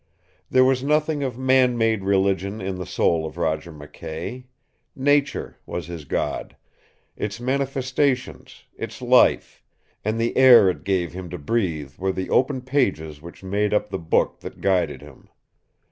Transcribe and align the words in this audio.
There 0.49 0.63
was 0.65 0.83
nothing 0.83 1.21
of 1.21 1.37
man 1.37 1.77
made 1.77 2.03
religion 2.03 2.59
in 2.59 2.77
the 2.79 2.87
soul 2.87 3.23
of 3.23 3.37
Roger 3.37 3.71
McKay. 3.71 4.45
Nature 4.95 5.59
was 5.67 5.85
his 5.85 6.05
god; 6.05 6.55
its 7.15 7.39
manifestations, 7.39 8.63
its 8.75 8.99
life, 8.99 9.61
and 10.03 10.19
the 10.19 10.35
air 10.35 10.71
it 10.71 10.83
gave 10.85 11.13
him 11.13 11.29
to 11.29 11.37
breathe 11.37 11.99
were 11.99 12.11
the 12.11 12.27
pages 12.65 13.21
which 13.21 13.43
made 13.43 13.75
up 13.75 13.91
the 13.91 13.99
Book 13.99 14.39
that 14.39 14.59
guided 14.59 15.03
him. 15.03 15.29